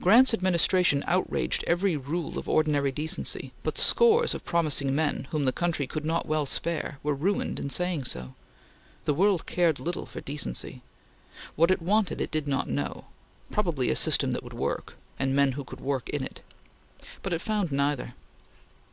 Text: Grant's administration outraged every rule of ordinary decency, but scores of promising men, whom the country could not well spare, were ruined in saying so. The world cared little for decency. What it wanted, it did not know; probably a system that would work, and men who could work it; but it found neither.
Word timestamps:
Grant's 0.00 0.32
administration 0.32 1.02
outraged 1.08 1.64
every 1.66 1.96
rule 1.96 2.38
of 2.38 2.48
ordinary 2.48 2.92
decency, 2.92 3.52
but 3.64 3.76
scores 3.76 4.32
of 4.32 4.44
promising 4.44 4.94
men, 4.94 5.26
whom 5.32 5.46
the 5.46 5.52
country 5.52 5.84
could 5.88 6.04
not 6.04 6.26
well 6.26 6.46
spare, 6.46 7.00
were 7.02 7.12
ruined 7.12 7.58
in 7.58 7.68
saying 7.68 8.04
so. 8.04 8.34
The 9.04 9.14
world 9.14 9.46
cared 9.46 9.80
little 9.80 10.06
for 10.06 10.20
decency. 10.20 10.80
What 11.56 11.72
it 11.72 11.82
wanted, 11.82 12.20
it 12.20 12.30
did 12.30 12.46
not 12.46 12.68
know; 12.68 13.06
probably 13.50 13.90
a 13.90 13.96
system 13.96 14.30
that 14.30 14.44
would 14.44 14.54
work, 14.54 14.94
and 15.18 15.34
men 15.34 15.50
who 15.58 15.64
could 15.64 15.80
work 15.80 16.08
it; 16.12 16.40
but 17.24 17.32
it 17.32 17.40
found 17.42 17.72
neither. 17.72 18.14